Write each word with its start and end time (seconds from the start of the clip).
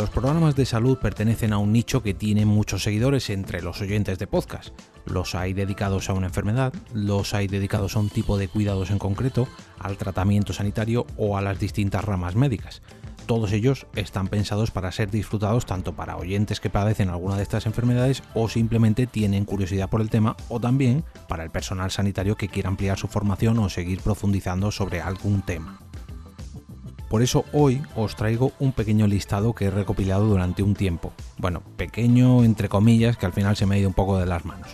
Los 0.00 0.08
programas 0.08 0.56
de 0.56 0.64
salud 0.64 0.96
pertenecen 0.96 1.52
a 1.52 1.58
un 1.58 1.72
nicho 1.72 2.02
que 2.02 2.14
tiene 2.14 2.46
muchos 2.46 2.84
seguidores 2.84 3.28
entre 3.28 3.60
los 3.60 3.82
oyentes 3.82 4.18
de 4.18 4.26
podcast. 4.26 4.70
Los 5.04 5.34
hay 5.34 5.52
dedicados 5.52 6.08
a 6.08 6.14
una 6.14 6.28
enfermedad, 6.28 6.72
los 6.94 7.34
hay 7.34 7.48
dedicados 7.48 7.96
a 7.96 7.98
un 7.98 8.08
tipo 8.08 8.38
de 8.38 8.48
cuidados 8.48 8.90
en 8.90 8.98
concreto, 8.98 9.46
al 9.78 9.98
tratamiento 9.98 10.54
sanitario 10.54 11.06
o 11.18 11.36
a 11.36 11.42
las 11.42 11.60
distintas 11.60 12.02
ramas 12.02 12.34
médicas. 12.34 12.80
Todos 13.26 13.52
ellos 13.52 13.86
están 13.94 14.28
pensados 14.28 14.70
para 14.70 14.90
ser 14.90 15.10
disfrutados 15.10 15.66
tanto 15.66 15.94
para 15.94 16.16
oyentes 16.16 16.60
que 16.60 16.70
padecen 16.70 17.10
alguna 17.10 17.36
de 17.36 17.42
estas 17.42 17.66
enfermedades 17.66 18.22
o 18.32 18.48
simplemente 18.48 19.06
tienen 19.06 19.44
curiosidad 19.44 19.90
por 19.90 20.00
el 20.00 20.08
tema 20.08 20.34
o 20.48 20.60
también 20.60 21.04
para 21.28 21.44
el 21.44 21.50
personal 21.50 21.90
sanitario 21.90 22.36
que 22.36 22.48
quiera 22.48 22.70
ampliar 22.70 22.96
su 22.96 23.06
formación 23.06 23.58
o 23.58 23.68
seguir 23.68 24.00
profundizando 24.00 24.70
sobre 24.70 25.02
algún 25.02 25.42
tema. 25.42 25.78
Por 27.10 27.22
eso 27.22 27.44
hoy 27.52 27.82
os 27.96 28.14
traigo 28.14 28.52
un 28.60 28.70
pequeño 28.70 29.08
listado 29.08 29.52
que 29.52 29.64
he 29.64 29.70
recopilado 29.72 30.28
durante 30.28 30.62
un 30.62 30.74
tiempo. 30.74 31.12
Bueno, 31.38 31.60
pequeño 31.76 32.44
entre 32.44 32.68
comillas, 32.68 33.16
que 33.16 33.26
al 33.26 33.32
final 33.32 33.56
se 33.56 33.66
me 33.66 33.74
ha 33.74 33.78
ido 33.78 33.88
un 33.88 33.94
poco 33.94 34.16
de 34.16 34.26
las 34.26 34.44
manos. 34.44 34.68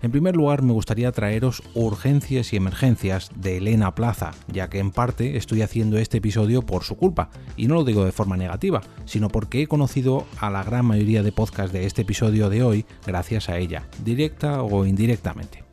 En 0.00 0.10
primer 0.10 0.34
lugar, 0.34 0.62
me 0.62 0.72
gustaría 0.72 1.12
traeros 1.12 1.62
Urgencias 1.74 2.54
y 2.54 2.56
Emergencias 2.56 3.30
de 3.36 3.58
Elena 3.58 3.94
Plaza, 3.94 4.30
ya 4.48 4.70
que 4.70 4.78
en 4.78 4.92
parte 4.92 5.36
estoy 5.36 5.60
haciendo 5.60 5.98
este 5.98 6.18
episodio 6.18 6.62
por 6.62 6.84
su 6.84 6.96
culpa, 6.96 7.28
y 7.54 7.66
no 7.66 7.74
lo 7.74 7.84
digo 7.84 8.06
de 8.06 8.12
forma 8.12 8.38
negativa, 8.38 8.80
sino 9.04 9.28
porque 9.28 9.60
he 9.60 9.66
conocido 9.66 10.26
a 10.38 10.48
la 10.48 10.64
gran 10.64 10.86
mayoría 10.86 11.22
de 11.22 11.32
podcasts 11.32 11.74
de 11.74 11.84
este 11.84 12.02
episodio 12.02 12.48
de 12.48 12.62
hoy 12.62 12.86
gracias 13.06 13.50
a 13.50 13.58
ella, 13.58 13.88
directa 14.02 14.62
o 14.62 14.86
indirectamente. 14.86 15.63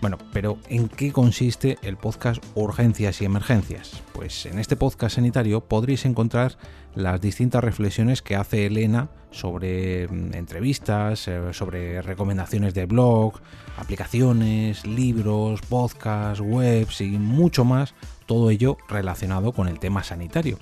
Bueno, 0.00 0.18
pero 0.32 0.58
¿en 0.68 0.88
qué 0.88 1.12
consiste 1.12 1.78
el 1.82 1.96
podcast 1.96 2.44
Urgencias 2.54 3.20
y 3.20 3.24
Emergencias? 3.24 4.02
Pues 4.12 4.46
en 4.46 4.58
este 4.58 4.76
podcast 4.76 5.16
sanitario 5.16 5.62
podréis 5.62 6.04
encontrar 6.04 6.56
las 6.94 7.20
distintas 7.20 7.64
reflexiones 7.64 8.22
que 8.22 8.36
hace 8.36 8.66
Elena 8.66 9.08
sobre 9.30 10.06
mm, 10.08 10.34
entrevistas, 10.34 11.26
eh, 11.28 11.52
sobre 11.52 12.02
recomendaciones 12.02 12.74
de 12.74 12.86
blog, 12.86 13.40
aplicaciones, 13.76 14.86
libros, 14.86 15.60
podcasts, 15.62 16.40
webs 16.40 17.00
y 17.00 17.18
mucho 17.18 17.64
más, 17.64 17.94
todo 18.26 18.50
ello 18.50 18.76
relacionado 18.88 19.52
con 19.52 19.68
el 19.68 19.78
tema 19.78 20.04
sanitario. 20.04 20.58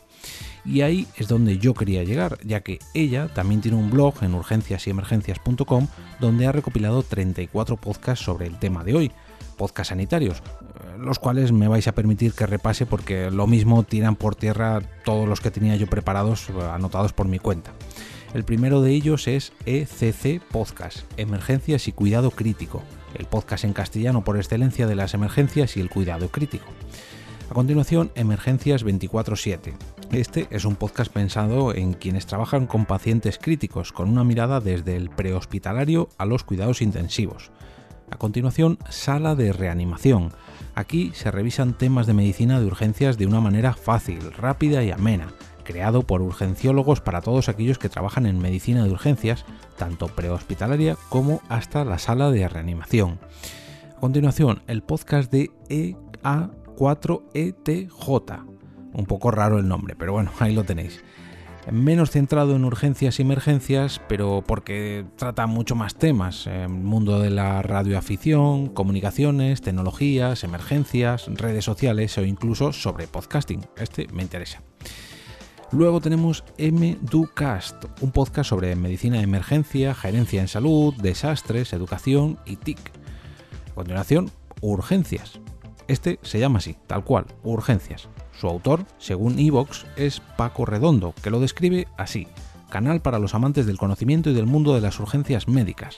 Y 0.64 0.82
ahí 0.82 1.06
es 1.16 1.28
donde 1.28 1.58
yo 1.58 1.74
quería 1.74 2.05
llegar, 2.05 2.38
ya 2.44 2.60
que 2.60 2.78
ella 2.94 3.28
también 3.28 3.60
tiene 3.60 3.77
un 3.77 3.91
blog 3.91 4.22
en 4.22 4.34
urgenciasyemergencias.com 4.34 5.88
donde 6.20 6.46
ha 6.46 6.52
recopilado 6.52 7.02
34 7.02 7.77
podcasts 7.77 8.24
sobre 8.24 8.46
el 8.46 8.58
tema 8.58 8.84
de 8.84 8.94
hoy, 8.94 9.12
podcasts 9.56 9.88
sanitarios, 9.88 10.38
eh, 10.38 10.98
los 10.98 11.18
cuales 11.18 11.50
me 11.50 11.68
vais 11.68 11.88
a 11.88 11.92
permitir 11.92 12.33
que 12.33 12.46
repase 12.46 12.86
porque 12.86 13.30
lo 13.30 13.46
mismo 13.46 13.83
tiran 13.83 14.14
por 14.14 14.36
tierra 14.36 14.80
todos 15.05 15.28
los 15.28 15.40
que 15.40 15.50
tenía 15.50 15.74
yo 15.77 15.88
preparados, 15.88 16.48
eh, 16.48 16.52
anotados 16.72 17.12
por 17.12 17.27
mi 17.27 17.40
cuenta. 17.40 17.72
El 18.34 18.44
primero 18.44 18.80
de 18.80 18.92
ellos 18.92 19.28
es 19.28 19.52
ECC 19.66 20.40
Podcast, 20.40 21.00
Emergencias 21.16 21.86
y 21.88 21.92
Cuidado 21.92 22.30
Crítico, 22.30 22.83
el 23.14 23.27
podcast 23.27 23.64
en 23.64 23.74
castellano 23.74 24.24
por 24.24 24.36
excelencia 24.36 24.86
de 24.86 24.94
las 24.94 25.12
emergencias 25.12 25.77
y 25.77 25.80
el 25.80 25.90
cuidado 25.90 26.28
crítico. 26.28 26.66
A 27.50 27.55
continuación, 27.55 28.10
Emergencias 28.14 28.84
24/7. 28.84 29.74
Este 30.12 30.46
es 30.50 30.64
un 30.66 30.77
podcast 30.77 31.10
pensado 31.10 31.74
en 31.74 31.94
quienes 31.94 32.27
trabajan 32.27 32.66
con 32.66 32.84
pacientes 32.84 33.39
críticos, 33.39 33.92
con 33.92 34.11
una 34.11 34.24
mirada 34.24 34.61
desde 34.61 34.95
el 34.95 35.08
prehospitalario 35.08 36.11
a 36.18 36.27
los 36.27 36.45
cuidados 36.45 36.83
intensivos. 36.83 37.50
A 38.11 38.18
continuación, 38.18 38.78
sala 38.90 39.34
de 39.34 39.55
reanimación. 39.55 40.34
Aquí 40.74 41.12
se 41.14 41.30
revisan 41.30 41.78
temas 41.78 42.06
de 42.06 42.12
medicina 42.12 42.61
de 42.61 42.67
urgencias 42.67 43.17
de 43.17 43.27
una 43.27 43.40
manera 43.40 43.73
fácil, 43.73 44.34
rápida 44.34 44.84
y 44.84 44.90
amena, 44.90 45.33
creado 45.64 46.02
por 46.02 46.20
urgenciólogos 46.20 47.00
para 47.00 47.23
todos 47.23 47.48
aquellos 47.48 47.79
que 47.79 47.89
trabajan 47.89 48.27
en 48.27 48.39
medicina 48.39 48.84
de 48.84 48.90
urgencias, 48.90 49.46
tanto 49.79 50.08
prehospitalaria 50.08 50.98
como 51.08 51.40
hasta 51.48 51.86
la 51.86 51.98
sala 51.98 52.30
de 52.30 52.46
reanimación. 52.48 53.18
A 53.96 54.00
continuación, 54.00 54.62
el 54.67 54.83
podcast 54.83 55.33
de 55.33 55.50
EA4ETJ. 55.70 58.61
Un 58.92 59.07
poco 59.07 59.30
raro 59.30 59.58
el 59.58 59.69
nombre, 59.69 59.95
pero 59.97 60.13
bueno, 60.13 60.30
ahí 60.39 60.55
lo 60.55 60.64
tenéis 60.64 61.03
menos 61.70 62.11
centrado 62.11 62.57
en 62.57 62.64
urgencias 62.64 63.19
y 63.19 63.23
emergencias, 63.23 64.01
pero 64.08 64.42
porque 64.47 65.05
trata 65.17 65.47
mucho 65.47 65.77
más 65.77 65.95
temas, 65.95 66.47
el 66.47 66.69
mundo 66.69 67.20
de 67.20 67.30
la 67.30 67.63
radioafición, 67.63 68.69
comunicaciones, 68.69 69.61
tecnologías, 69.61 70.42
emergencias, 70.42 71.27
redes 71.29 71.64
sociales 71.64 72.19
o 72.19 72.25
incluso 72.25 72.73
sobre 72.73 73.07
podcasting. 73.07 73.61
Este 73.77 74.08
me 74.13 74.23
interesa. 74.23 74.63
Luego 75.70 76.01
tenemos 76.01 76.45
MDucast, 76.59 77.85
un 78.03 78.11
podcast 78.11 78.51
sobre 78.51 78.77
medicina 78.77 79.19
de 79.19 79.24
emergencia, 79.24 79.95
gerencia 79.95 80.42
en 80.42 80.48
salud, 80.48 80.95
desastres, 81.01 81.73
educación 81.73 82.39
y 82.45 82.57
TIC. 82.57 82.79
A 83.70 83.74
continuación, 83.74 84.30
urgencias. 84.61 85.41
Este 85.89 86.19
se 86.23 86.39
llama 86.39 86.59
así, 86.59 86.77
tal 86.86 87.05
cual, 87.05 87.27
urgencias. 87.42 88.09
Su 88.38 88.48
autor, 88.48 88.86
según 88.98 89.38
Evox, 89.38 89.86
es 89.96 90.20
Paco 90.36 90.64
Redondo, 90.66 91.14
que 91.22 91.30
lo 91.30 91.40
describe 91.40 91.86
así, 91.96 92.26
canal 92.70 93.00
para 93.00 93.18
los 93.18 93.34
amantes 93.34 93.66
del 93.66 93.78
conocimiento 93.78 94.30
y 94.30 94.34
del 94.34 94.46
mundo 94.46 94.74
de 94.74 94.80
las 94.80 94.98
urgencias 94.98 95.48
médicas. 95.48 95.96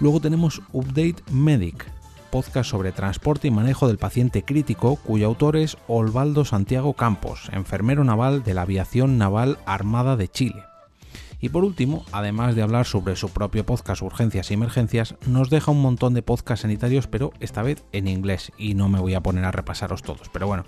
Luego 0.00 0.20
tenemos 0.20 0.62
Update 0.72 1.22
Medic, 1.30 1.86
podcast 2.30 2.70
sobre 2.70 2.92
transporte 2.92 3.48
y 3.48 3.50
manejo 3.50 3.86
del 3.86 3.98
paciente 3.98 4.42
crítico, 4.42 4.96
cuyo 4.96 5.26
autor 5.26 5.56
es 5.56 5.76
Osvaldo 5.86 6.44
Santiago 6.44 6.94
Campos, 6.94 7.50
enfermero 7.52 8.02
naval 8.04 8.42
de 8.42 8.54
la 8.54 8.62
Aviación 8.62 9.18
Naval 9.18 9.58
Armada 9.66 10.16
de 10.16 10.28
Chile. 10.28 10.64
Y 11.42 11.50
por 11.50 11.64
último, 11.64 12.04
además 12.12 12.54
de 12.54 12.62
hablar 12.62 12.86
sobre 12.86 13.16
su 13.16 13.28
propio 13.28 13.66
podcast 13.66 14.00
Urgencias 14.00 14.50
y 14.50 14.54
Emergencias, 14.54 15.16
nos 15.26 15.50
deja 15.50 15.72
un 15.72 15.82
montón 15.82 16.14
de 16.14 16.22
podcasts 16.22 16.62
sanitarios, 16.62 17.08
pero 17.08 17.32
esta 17.40 17.62
vez 17.62 17.84
en 17.92 18.08
inglés, 18.08 18.52
y 18.56 18.74
no 18.74 18.88
me 18.88 19.00
voy 19.00 19.14
a 19.14 19.22
poner 19.22 19.44
a 19.44 19.50
repasaros 19.50 20.02
todos. 20.02 20.28
Pero 20.32 20.46
bueno, 20.46 20.64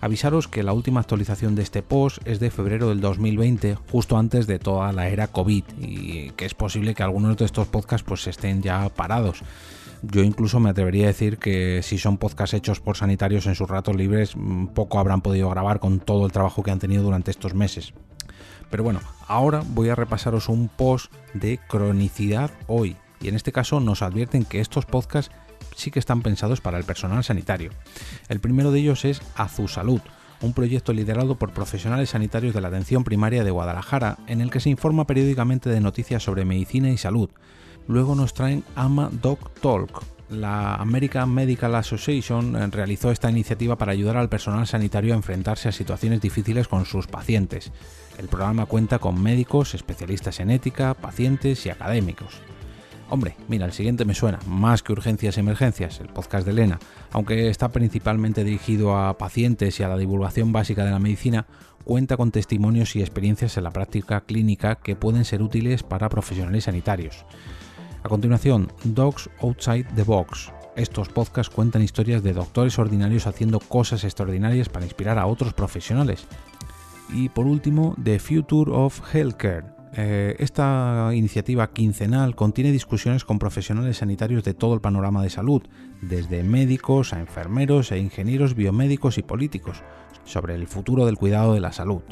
Avisaros 0.00 0.48
que 0.48 0.62
la 0.62 0.72
última 0.72 1.00
actualización 1.00 1.54
de 1.54 1.62
este 1.62 1.82
post 1.82 2.18
es 2.26 2.38
de 2.38 2.50
febrero 2.50 2.88
del 2.88 3.00
2020, 3.00 3.76
justo 3.90 4.18
antes 4.18 4.46
de 4.46 4.58
toda 4.58 4.92
la 4.92 5.08
era 5.08 5.28
COVID, 5.28 5.64
y 5.78 6.30
que 6.30 6.44
es 6.44 6.54
posible 6.54 6.94
que 6.94 7.02
algunos 7.02 7.36
de 7.36 7.46
estos 7.46 7.68
podcasts 7.68 8.06
pues 8.06 8.26
estén 8.26 8.62
ya 8.62 8.88
parados. 8.90 9.42
Yo 10.02 10.22
incluso 10.22 10.60
me 10.60 10.70
atrevería 10.70 11.04
a 11.04 11.08
decir 11.08 11.38
que 11.38 11.80
si 11.82 11.98
son 11.98 12.18
podcasts 12.18 12.54
hechos 12.54 12.80
por 12.80 12.96
sanitarios 12.96 13.46
en 13.46 13.54
sus 13.54 13.68
ratos 13.68 13.96
libres, 13.96 14.36
mm, 14.36 14.66
poco 14.68 14.98
habrán 14.98 15.22
podido 15.22 15.48
grabar 15.48 15.80
con 15.80 16.00
todo 16.00 16.26
el 16.26 16.32
trabajo 16.32 16.62
que 16.62 16.70
han 16.70 16.78
tenido 16.78 17.02
durante 17.02 17.30
estos 17.30 17.54
meses. 17.54 17.94
Pero 18.70 18.82
bueno, 18.82 19.00
ahora 19.26 19.62
voy 19.66 19.88
a 19.88 19.94
repasaros 19.94 20.48
un 20.48 20.68
post 20.68 21.12
de 21.34 21.58
cronicidad 21.68 22.50
hoy, 22.66 22.96
y 23.20 23.28
en 23.28 23.34
este 23.34 23.52
caso 23.52 23.80
nos 23.80 24.02
advierten 24.02 24.44
que 24.44 24.60
estos 24.60 24.84
podcasts 24.84 25.34
sí 25.76 25.90
que 25.92 26.00
están 26.00 26.22
pensados 26.22 26.60
para 26.60 26.78
el 26.78 26.84
personal 26.84 27.22
sanitario. 27.22 27.70
El 28.28 28.40
primero 28.40 28.72
de 28.72 28.80
ellos 28.80 29.04
es 29.04 29.20
Azusalud, 29.36 30.00
un 30.40 30.52
proyecto 30.52 30.92
liderado 30.92 31.36
por 31.36 31.52
profesionales 31.52 32.10
sanitarios 32.10 32.54
de 32.54 32.60
la 32.60 32.68
atención 32.68 33.04
primaria 33.04 33.44
de 33.44 33.50
Guadalajara, 33.50 34.18
en 34.26 34.40
el 34.40 34.50
que 34.50 34.60
se 34.60 34.70
informa 34.70 35.06
periódicamente 35.06 35.70
de 35.70 35.80
noticias 35.80 36.22
sobre 36.22 36.44
medicina 36.44 36.90
y 36.90 36.96
salud. 36.96 37.30
Luego 37.86 38.14
nos 38.14 38.34
traen 38.34 38.64
AMA 38.74 39.10
Doc 39.12 39.52
Talk. 39.60 40.02
La 40.28 40.74
American 40.74 41.32
Medical 41.32 41.76
Association 41.76 42.56
eh, 42.56 42.66
realizó 42.66 43.12
esta 43.12 43.30
iniciativa 43.30 43.76
para 43.76 43.92
ayudar 43.92 44.16
al 44.16 44.28
personal 44.28 44.66
sanitario 44.66 45.12
a 45.12 45.16
enfrentarse 45.16 45.68
a 45.68 45.72
situaciones 45.72 46.20
difíciles 46.20 46.66
con 46.66 46.84
sus 46.84 47.06
pacientes. 47.06 47.70
El 48.18 48.26
programa 48.26 48.66
cuenta 48.66 48.98
con 48.98 49.22
médicos, 49.22 49.74
especialistas 49.74 50.40
en 50.40 50.50
ética, 50.50 50.94
pacientes 50.94 51.64
y 51.66 51.70
académicos. 51.70 52.40
Hombre, 53.08 53.36
mira, 53.46 53.66
el 53.66 53.72
siguiente 53.72 54.04
me 54.04 54.14
suena, 54.14 54.40
más 54.46 54.82
que 54.82 54.92
urgencias 54.92 55.36
y 55.36 55.40
emergencias, 55.40 56.00
el 56.00 56.08
podcast 56.08 56.44
de 56.44 56.50
Elena, 56.50 56.80
aunque 57.12 57.48
está 57.48 57.68
principalmente 57.68 58.42
dirigido 58.42 58.96
a 58.96 59.16
pacientes 59.16 59.78
y 59.78 59.84
a 59.84 59.88
la 59.88 59.96
divulgación 59.96 60.52
básica 60.52 60.84
de 60.84 60.90
la 60.90 60.98
medicina, 60.98 61.46
cuenta 61.84 62.16
con 62.16 62.32
testimonios 62.32 62.96
y 62.96 63.00
experiencias 63.00 63.56
en 63.56 63.62
la 63.62 63.70
práctica 63.70 64.22
clínica 64.22 64.74
que 64.74 64.96
pueden 64.96 65.24
ser 65.24 65.40
útiles 65.40 65.84
para 65.84 66.08
profesionales 66.08 66.64
sanitarios. 66.64 67.24
A 68.02 68.08
continuación, 68.08 68.72
Dogs 68.82 69.30
Outside 69.40 69.86
the 69.94 70.02
Box. 70.02 70.50
Estos 70.74 71.08
podcasts 71.08 71.54
cuentan 71.54 71.82
historias 71.82 72.24
de 72.24 72.32
doctores 72.32 72.76
ordinarios 72.76 73.28
haciendo 73.28 73.60
cosas 73.60 74.02
extraordinarias 74.02 74.68
para 74.68 74.84
inspirar 74.84 75.16
a 75.18 75.26
otros 75.26 75.54
profesionales. 75.54 76.26
Y 77.08 77.28
por 77.28 77.46
último, 77.46 77.94
The 78.02 78.18
Future 78.18 78.72
of 78.72 79.00
Healthcare, 79.14 79.75
eh, 79.98 80.36
esta 80.40 81.10
iniciativa 81.14 81.72
quincenal 81.72 82.36
contiene 82.36 82.70
discusiones 82.70 83.24
con 83.24 83.38
profesionales 83.38 83.96
sanitarios 83.96 84.44
de 84.44 84.52
todo 84.52 84.74
el 84.74 84.82
panorama 84.82 85.22
de 85.22 85.30
salud, 85.30 85.62
desde 86.02 86.42
médicos 86.42 87.14
a 87.14 87.20
enfermeros 87.20 87.90
e 87.92 87.98
ingenieros 87.98 88.54
biomédicos 88.54 89.16
y 89.16 89.22
políticos, 89.22 89.82
sobre 90.24 90.54
el 90.54 90.66
futuro 90.66 91.06
del 91.06 91.16
cuidado 91.16 91.54
de 91.54 91.60
la 91.60 91.72
salud. 91.72 92.02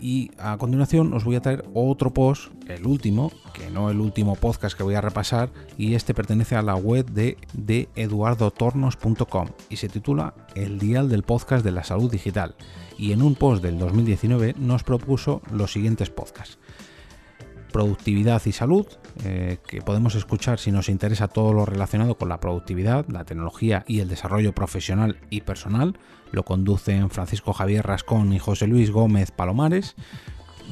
Y 0.00 0.32
a 0.38 0.56
continuación 0.58 1.14
os 1.14 1.24
voy 1.24 1.36
a 1.36 1.40
traer 1.40 1.64
otro 1.72 2.12
post, 2.12 2.50
el 2.68 2.84
último, 2.84 3.30
que 3.52 3.70
no 3.70 3.90
el 3.90 4.00
último 4.00 4.34
podcast 4.34 4.76
que 4.76 4.82
voy 4.82 4.96
a 4.96 5.00
repasar, 5.00 5.50
y 5.78 5.94
este 5.94 6.14
pertenece 6.14 6.56
a 6.56 6.62
la 6.62 6.74
web 6.74 7.06
de, 7.06 7.38
de 7.52 7.88
eduardotornos.com 7.94 9.48
y 9.70 9.76
se 9.76 9.88
titula 9.88 10.34
El 10.56 10.80
Dial 10.80 11.08
del 11.08 11.22
Podcast 11.22 11.64
de 11.64 11.70
la 11.70 11.84
Salud 11.84 12.10
Digital. 12.10 12.56
Y 12.98 13.12
en 13.12 13.22
un 13.22 13.36
post 13.36 13.62
del 13.62 13.78
2019 13.78 14.56
nos 14.58 14.82
propuso 14.82 15.42
los 15.52 15.72
siguientes 15.72 16.10
podcasts 16.10 16.58
productividad 17.74 18.40
y 18.46 18.52
salud, 18.52 18.86
eh, 19.24 19.58
que 19.66 19.82
podemos 19.82 20.14
escuchar 20.14 20.60
si 20.60 20.70
nos 20.70 20.88
interesa 20.88 21.26
todo 21.26 21.52
lo 21.52 21.66
relacionado 21.66 22.14
con 22.14 22.28
la 22.28 22.38
productividad, 22.38 23.04
la 23.08 23.24
tecnología 23.24 23.84
y 23.88 23.98
el 23.98 24.08
desarrollo 24.08 24.52
profesional 24.52 25.18
y 25.28 25.40
personal. 25.40 25.98
Lo 26.30 26.44
conducen 26.44 27.10
Francisco 27.10 27.52
Javier 27.52 27.84
Rascón 27.84 28.32
y 28.32 28.38
José 28.38 28.68
Luis 28.68 28.92
Gómez 28.92 29.32
Palomares. 29.32 29.96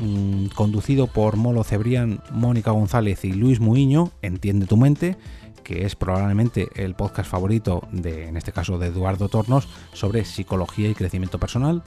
Mm, 0.00 0.46
conducido 0.54 1.08
por 1.08 1.34
Molo 1.34 1.64
Cebrián, 1.64 2.22
Mónica 2.30 2.70
González 2.70 3.24
y 3.24 3.32
Luis 3.32 3.58
Muiño, 3.58 4.12
Entiende 4.22 4.66
tu 4.66 4.76
mente, 4.76 5.16
que 5.64 5.84
es 5.84 5.96
probablemente 5.96 6.68
el 6.76 6.94
podcast 6.94 7.28
favorito 7.28 7.82
de, 7.90 8.28
en 8.28 8.36
este 8.36 8.52
caso, 8.52 8.78
de 8.78 8.86
Eduardo 8.86 9.28
Tornos 9.28 9.66
sobre 9.92 10.24
psicología 10.24 10.88
y 10.88 10.94
crecimiento 10.94 11.40
personal. 11.40 11.82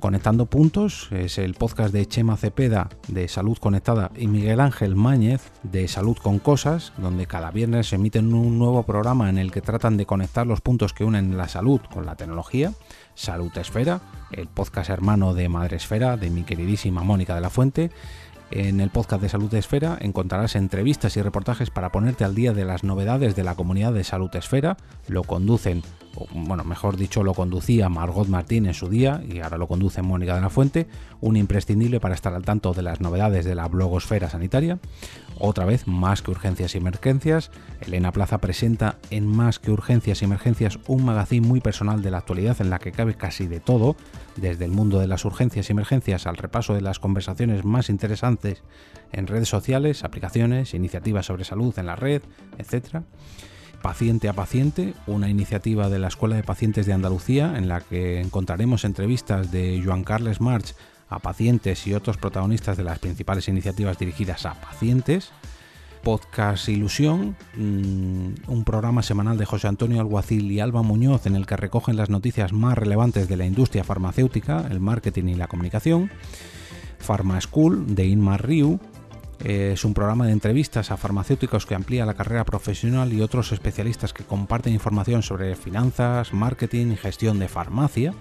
Conectando 0.00 0.46
Puntos 0.46 1.08
es 1.10 1.36
el 1.36 1.52
podcast 1.52 1.92
de 1.92 2.06
Chema 2.06 2.38
Cepeda 2.38 2.88
de 3.08 3.28
Salud 3.28 3.58
Conectada 3.58 4.10
y 4.16 4.28
Miguel 4.28 4.60
Ángel 4.60 4.96
Máñez 4.96 5.52
de 5.62 5.86
Salud 5.88 6.16
con 6.16 6.38
Cosas, 6.38 6.94
donde 6.96 7.26
cada 7.26 7.50
viernes 7.50 7.92
emiten 7.92 8.32
un 8.32 8.58
nuevo 8.58 8.82
programa 8.84 9.28
en 9.28 9.36
el 9.36 9.52
que 9.52 9.60
tratan 9.60 9.98
de 9.98 10.06
conectar 10.06 10.46
los 10.46 10.62
puntos 10.62 10.94
que 10.94 11.04
unen 11.04 11.36
la 11.36 11.48
salud 11.48 11.82
con 11.92 12.06
la 12.06 12.16
tecnología. 12.16 12.72
Salud 13.14 13.52
Esfera, 13.58 14.00
el 14.32 14.48
podcast 14.48 14.88
hermano 14.88 15.34
de 15.34 15.50
Madre 15.50 15.76
Esfera 15.76 16.16
de 16.16 16.30
mi 16.30 16.44
queridísima 16.44 17.02
Mónica 17.02 17.34
de 17.34 17.42
la 17.42 17.50
Fuente. 17.50 17.90
En 18.50 18.80
el 18.80 18.90
podcast 18.90 19.22
de 19.22 19.28
Salud 19.28 19.52
Esfera 19.54 19.98
encontrarás 20.00 20.56
entrevistas 20.56 21.16
y 21.16 21.22
reportajes 21.22 21.70
para 21.70 21.92
ponerte 21.92 22.24
al 22.24 22.34
día 22.34 22.52
de 22.52 22.64
las 22.64 22.84
novedades 22.84 23.36
de 23.36 23.44
la 23.44 23.54
comunidad 23.54 23.92
de 23.92 24.02
Salud 24.02 24.34
Esfera. 24.34 24.78
Lo 25.06 25.24
conducen 25.24 25.82
bueno, 26.32 26.64
mejor 26.64 26.96
dicho, 26.96 27.22
lo 27.22 27.34
conducía 27.34 27.88
Margot 27.88 28.28
Martín 28.28 28.66
en 28.66 28.74
su 28.74 28.88
día 28.88 29.22
y 29.28 29.40
ahora 29.40 29.58
lo 29.58 29.68
conduce 29.68 30.02
Mónica 30.02 30.34
de 30.34 30.40
la 30.40 30.50
Fuente, 30.50 30.86
un 31.20 31.36
imprescindible 31.36 32.00
para 32.00 32.14
estar 32.14 32.34
al 32.34 32.44
tanto 32.44 32.72
de 32.72 32.82
las 32.82 33.00
novedades 33.00 33.44
de 33.44 33.54
la 33.54 33.68
blogosfera 33.68 34.28
sanitaria. 34.28 34.78
Otra 35.38 35.64
vez, 35.64 35.86
Más 35.86 36.22
que 36.22 36.30
Urgencias 36.30 36.74
y 36.74 36.78
Emergencias, 36.78 37.50
Elena 37.80 38.12
Plaza 38.12 38.38
presenta 38.38 38.98
en 39.10 39.26
Más 39.26 39.58
que 39.58 39.70
Urgencias 39.70 40.20
y 40.20 40.24
Emergencias 40.24 40.78
un 40.86 41.04
magazine 41.04 41.46
muy 41.46 41.60
personal 41.60 42.02
de 42.02 42.10
la 42.10 42.18
actualidad 42.18 42.60
en 42.60 42.70
la 42.70 42.78
que 42.78 42.92
cabe 42.92 43.14
casi 43.14 43.46
de 43.46 43.60
todo, 43.60 43.96
desde 44.36 44.64
el 44.64 44.70
mundo 44.70 44.98
de 44.98 45.06
las 45.06 45.24
urgencias 45.24 45.68
y 45.68 45.72
emergencias 45.72 46.26
al 46.26 46.36
repaso 46.36 46.74
de 46.74 46.80
las 46.80 46.98
conversaciones 46.98 47.64
más 47.64 47.88
interesantes 47.88 48.62
en 49.12 49.26
redes 49.26 49.48
sociales, 49.48 50.04
aplicaciones, 50.04 50.74
iniciativas 50.74 51.26
sobre 51.26 51.44
salud 51.44 51.76
en 51.78 51.86
la 51.86 51.96
red, 51.96 52.22
etc. 52.58 53.02
Paciente 53.82 54.28
a 54.28 54.32
Paciente, 54.32 54.94
una 55.06 55.28
iniciativa 55.28 55.88
de 55.88 55.98
la 55.98 56.08
Escuela 56.08 56.36
de 56.36 56.42
Pacientes 56.42 56.86
de 56.86 56.92
Andalucía 56.92 57.56
en 57.56 57.68
la 57.68 57.80
que 57.80 58.20
encontraremos 58.20 58.84
entrevistas 58.84 59.50
de 59.50 59.82
Joan 59.84 60.04
Carles 60.04 60.40
March 60.40 60.74
a 61.08 61.18
pacientes 61.18 61.86
y 61.86 61.94
otros 61.94 62.16
protagonistas 62.16 62.76
de 62.76 62.84
las 62.84 62.98
principales 62.98 63.48
iniciativas 63.48 63.98
dirigidas 63.98 64.46
a 64.46 64.54
pacientes. 64.54 65.30
Podcast 66.02 66.68
Ilusión, 66.68 67.36
mm, 67.56 68.50
un 68.50 68.64
programa 68.64 69.02
semanal 69.02 69.36
de 69.36 69.44
José 69.44 69.68
Antonio 69.68 70.00
Alguacil 70.00 70.50
y 70.50 70.60
Alba 70.60 70.82
Muñoz 70.82 71.26
en 71.26 71.36
el 71.36 71.46
que 71.46 71.56
recogen 71.56 71.96
las 71.96 72.08
noticias 72.08 72.52
más 72.52 72.78
relevantes 72.78 73.28
de 73.28 73.36
la 73.36 73.44
industria 73.44 73.84
farmacéutica, 73.84 74.66
el 74.70 74.80
marketing 74.80 75.24
y 75.24 75.34
la 75.34 75.48
comunicación. 75.48 76.10
Pharma 76.98 77.40
School 77.40 77.94
de 77.94 78.06
Inmar 78.06 78.46
Riu, 78.46 78.78
es 79.44 79.84
un 79.84 79.94
programa 79.94 80.26
de 80.26 80.32
entrevistas 80.32 80.90
a 80.90 80.96
farmacéuticos 80.96 81.64
que 81.64 81.74
amplía 81.74 82.04
la 82.04 82.14
carrera 82.14 82.44
profesional 82.44 83.12
y 83.12 83.22
otros 83.22 83.52
especialistas 83.52 84.12
que 84.12 84.24
comparten 84.24 84.74
información 84.74 85.22
sobre 85.22 85.54
finanzas, 85.56 86.34
marketing 86.34 86.92
y 86.92 86.96
gestión 86.96 87.38
de 87.38 87.48
farmacia. 87.48 88.14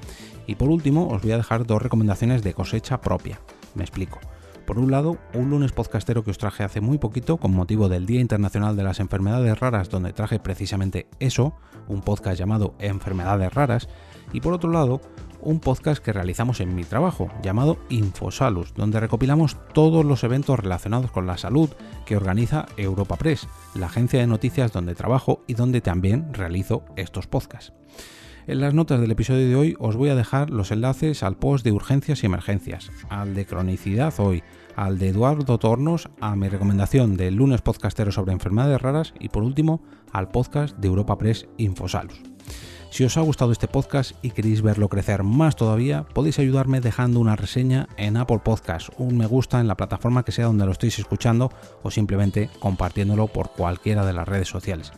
Y 0.48 0.56
por 0.56 0.70
último, 0.70 1.10
os 1.10 1.22
voy 1.22 1.34
a 1.34 1.38
dejar 1.38 1.66
dos 1.66 1.82
recomendaciones 1.82 2.42
de 2.42 2.54
cosecha 2.54 3.02
propia. 3.02 3.40
Me 3.76 3.84
explico. 3.84 4.20
Por 4.66 4.78
un 4.78 4.92
lado, 4.92 5.18
un 5.34 5.50
lunes 5.50 5.72
podcastero 5.72 6.24
que 6.24 6.30
os 6.30 6.38
traje 6.38 6.64
hace 6.64 6.80
muy 6.80 7.00
poquito 7.00 7.38
con 7.38 7.56
motivo 7.56 7.90
del 7.90 8.06
Día 8.06 8.22
Internacional 8.22 8.76
de 8.76 8.84
las 8.84 9.00
Enfermedades 9.00 9.60
Raras, 9.60 9.90
donde 9.90 10.14
traje 10.14 10.40
precisamente 10.40 11.08
eso, 11.20 11.56
un 11.88 12.02
podcast 12.02 12.38
llamado 12.38 12.76
Enfermedades 12.78 13.52
Raras. 13.52 13.90
Y 14.34 14.42
por 14.42 14.54
otro 14.54 14.72
lado, 14.72 15.02
un 15.42 15.60
podcast 15.60 16.04
que 16.04 16.14
realizamos 16.14 16.60
en 16.60 16.76
mi 16.76 16.84
trabajo, 16.84 17.30
llamado 17.42 17.78
Infosalus, 17.90 18.74
donde 18.74 19.00
recopilamos 19.00 19.58
todos 19.74 20.06
los 20.06 20.24
eventos 20.24 20.60
relacionados 20.60 21.12
con 21.12 21.28
la 21.28 21.38
salud 21.38 21.70
que 22.06 22.18
organiza 22.18 22.66
Europa 22.78 23.16
Press, 23.16 23.48
la 23.76 23.88
agencia 23.88 24.20
de 24.20 24.28
noticias 24.28 24.72
donde 24.72 24.96
trabajo 24.96 25.44
y 25.48 25.54
donde 25.54 25.82
también 25.82 26.34
realizo 26.34 26.84
estos 26.96 27.28
podcasts. 27.28 27.74
En 28.48 28.62
las 28.62 28.74
notas 28.74 29.00
del 29.00 29.12
episodio 29.12 29.48
de 29.48 29.56
hoy 29.56 29.76
os 29.80 29.96
voy 29.96 30.10
a 30.10 30.16
dejar 30.16 30.50
los 30.50 30.72
enlaces 30.72 31.22
al 31.22 31.38
post 31.38 31.64
de 31.64 31.72
urgencias 31.72 32.24
y 32.24 32.26
emergencias, 32.26 32.92
al 33.10 33.36
de 33.36 33.46
cronicidad 33.46 34.14
hoy, 34.18 34.42
al 34.76 34.98
de 34.98 35.10
Eduardo 35.10 35.60
Tornos, 35.60 36.10
a 36.20 36.36
mi 36.36 36.50
recomendación 36.50 37.16
del 37.16 37.36
lunes 37.36 37.62
podcastero 37.62 38.12
sobre 38.12 38.34
enfermedades 38.34 38.82
raras 38.82 39.14
y 39.20 39.30
por 39.30 39.44
último 39.44 39.84
al 40.12 40.30
podcast 40.30 40.76
de 40.78 40.88
Europa 40.88 41.18
Press 41.18 41.48
Infosalus. 41.58 42.24
Si 42.92 43.04
os 43.04 43.18
ha 43.18 43.22
gustado 43.22 43.52
este 43.52 43.68
podcast 43.68 44.14
y 44.24 44.32
queréis 44.32 44.62
verlo 44.62 44.90
crecer 44.90 45.24
más 45.24 45.56
todavía, 45.56 46.06
podéis 46.14 46.40
ayudarme 46.40 46.82
dejando 46.82 47.20
una 47.20 47.36
reseña 47.36 47.88
en 47.98 48.18
Apple 48.18 48.42
Podcast, 48.44 48.90
un 48.98 49.16
me 49.16 49.28
gusta 49.28 49.60
en 49.60 49.68
la 49.68 49.78
plataforma 49.78 50.26
que 50.26 50.32
sea 50.32 50.48
donde 50.48 50.66
lo 50.66 50.72
estéis 50.72 50.98
escuchando 51.00 51.52
o 51.84 51.92
simplemente 51.92 52.50
compartiéndolo 52.60 53.28
por 53.28 53.52
cualquiera 53.52 54.06
de 54.06 54.14
las 54.14 54.28
redes 54.28 54.48
sociales. 54.48 54.92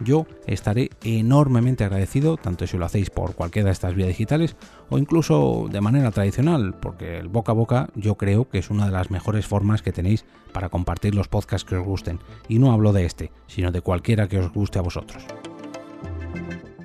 Yo 0.00 0.26
estaré 0.46 0.90
enormemente 1.02 1.84
agradecido, 1.84 2.36
tanto 2.36 2.66
si 2.66 2.76
lo 2.76 2.84
hacéis 2.84 3.10
por 3.10 3.34
cualquiera 3.34 3.66
de 3.66 3.72
estas 3.72 3.94
vías 3.94 4.08
digitales 4.08 4.54
o 4.90 4.98
incluso 4.98 5.66
de 5.70 5.80
manera 5.80 6.12
tradicional, 6.12 6.74
porque 6.80 7.18
el 7.18 7.28
boca 7.28 7.52
a 7.52 7.54
boca 7.56 7.88
yo 7.96 8.16
creo 8.16 8.48
que 8.48 8.58
es 8.58 8.70
una 8.70 8.86
de 8.86 8.92
las 8.92 9.10
mejores 9.10 9.46
formas 9.46 9.82
que 9.82 9.90
tenéis 9.90 10.24
para 10.52 10.68
compartir 10.68 11.14
los 11.14 11.28
podcasts 11.28 11.68
que 11.68 11.76
os 11.76 11.84
gusten. 11.84 12.20
Y 12.48 12.60
no 12.60 12.72
hablo 12.72 12.92
de 12.92 13.06
este, 13.06 13.32
sino 13.48 13.72
de 13.72 13.80
cualquiera 13.80 14.28
que 14.28 14.38
os 14.38 14.52
guste 14.52 14.78
a 14.78 14.82
vosotros. 14.82 15.24